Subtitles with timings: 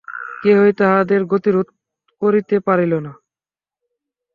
[0.43, 1.67] কেহই তাহাদের গতিরোধ
[2.21, 3.13] করিতে পারিল না।